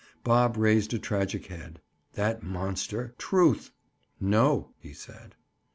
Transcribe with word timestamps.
Bob 0.23 0.57
raised 0.57 0.95
a 0.95 0.97
tragic 0.97 1.45
head. 1.45 1.79
That 2.13 2.41
monster, 2.41 3.13
Truth! 3.19 3.69
"No," 4.19 4.71
he 4.79 4.93
said. 4.93 5.35